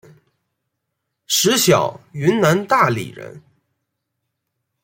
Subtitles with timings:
[1.27, 3.39] 石晓云南大理人。